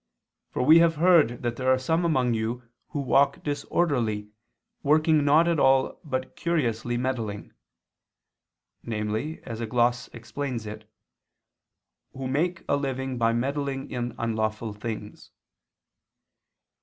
For 0.49 0.63
we 0.63 0.79
have 0.79 0.95
heard 0.95 1.43
that 1.43 1.57
there 1.57 1.71
are 1.71 1.77
some 1.77 2.05
among 2.05 2.33
you 2.33 2.63
who 2.87 2.99
walk 3.01 3.43
disorderly, 3.43 4.31
working 4.81 5.23
not 5.23 5.47
at 5.47 5.59
all, 5.59 5.99
but 6.03 6.35
curiously 6.35 6.97
meddling" 6.97 7.53
(namely, 8.81 9.43
as 9.43 9.61
a 9.61 9.67
gloss 9.67 10.07
explains 10.07 10.65
it, 10.65 10.89
"who 12.13 12.27
make 12.27 12.63
a 12.67 12.77
living 12.77 13.19
by 13.19 13.31
meddling 13.33 13.91
in 13.91 14.15
unlawful 14.17 14.73
things). 14.73 15.29